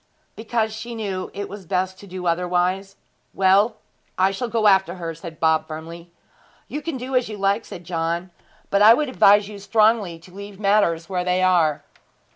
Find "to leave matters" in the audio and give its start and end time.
10.17-11.07